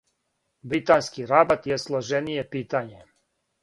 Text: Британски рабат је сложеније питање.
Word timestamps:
Британски 0.71 1.27
рабат 1.33 1.71
је 1.75 1.79
сложеније 1.87 2.35
питање. 2.57 3.09